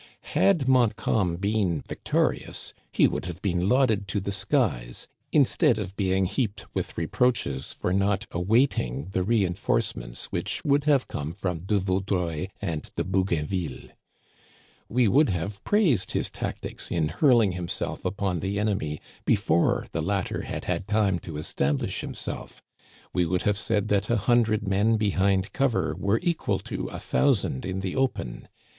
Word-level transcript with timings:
Had 0.33 0.67
Montcalm 0.67 1.35
been 1.35 1.81
vic 1.81 2.03
torious 2.03 2.73
he 2.91 3.07
would 3.07 3.25
have 3.25 3.39
been 3.43 3.69
lauded 3.69 4.07
to 4.07 4.19
the 4.19 4.31
skies, 4.31 5.07
instead 5.31 5.77
of 5.77 5.95
being 5.95 6.25
heaped 6.25 6.65
with 6.73 6.97
reproaches 6.97 7.71
for 7.71 7.93
not 7.93 8.25
awaiting 8.31 9.09
the 9.11 9.21
re 9.21 9.45
enforcements 9.45 10.25
which 10.31 10.59
would 10.65 10.85
have 10.85 11.07
come 11.07 11.35
from 11.35 11.59
De 11.59 11.77
Vau 11.77 11.99
dreuil 11.99 12.47
and 12.59 12.89
De 12.95 13.03
Bougainville. 13.03 13.89
We 14.89 15.07
would 15.07 15.29
have 15.29 15.63
praised 15.63 16.13
his 16.13 16.31
tactics 16.31 16.89
in 16.89 17.09
hurling 17.09 17.51
himself 17.51 18.03
upon 18.03 18.39
the 18.39 18.57
enemy 18.59 18.99
before 19.23 19.85
the 19.91 20.01
latter 20.01 20.41
had 20.41 20.65
had 20.65 20.87
time 20.87 21.19
to 21.19 21.37
establish 21.37 22.01
himself. 22.01 22.63
We 23.13 23.27
would 23.27 23.43
have 23.43 23.55
said 23.55 23.87
that 23.89 24.09
a 24.09 24.17
hundred 24.17 24.67
men 24.67 24.97
behind 24.97 25.53
cover 25.53 25.95
were 25.95 26.19
equal 26.23 26.57
to 26.57 26.87
a 26.87 26.97
thousand 26.97 27.67
in 27.67 27.81
the 27.81 27.95
open. 27.95 28.47